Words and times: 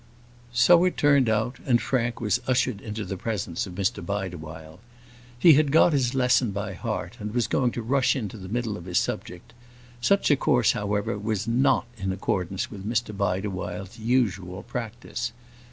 So 0.51 0.83
it 0.85 0.97
turned 0.97 1.29
out, 1.29 1.57
and 1.63 1.79
Frank 1.79 2.19
was 2.19 2.41
ushered 2.47 2.81
into 2.81 3.05
the 3.05 3.17
presence 3.17 3.67
of 3.67 3.75
Mr 3.75 4.03
Bideawhile. 4.03 4.79
He 5.37 5.53
had 5.53 5.71
got 5.71 5.93
his 5.93 6.15
lesson 6.15 6.49
by 6.49 6.73
heart, 6.73 7.17
and 7.19 7.35
was 7.35 7.45
going 7.45 7.69
to 7.73 7.83
rush 7.83 8.15
into 8.15 8.37
the 8.37 8.49
middle 8.49 8.77
of 8.77 8.85
his 8.85 8.97
subject; 8.97 9.53
such 10.01 10.31
a 10.31 10.35
course, 10.35 10.71
however, 10.71 11.19
was 11.19 11.47
not 11.47 11.85
in 11.99 12.11
accordance 12.11 12.71
with 12.71 12.83
Mr 12.83 13.15
Bideawhile's 13.15 13.99
usual 13.99 14.63
practice. 14.63 15.33